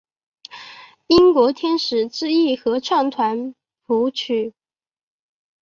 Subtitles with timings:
[1.05, 3.53] 英国天使之翼合唱团
[3.85, 4.55] 谱曲。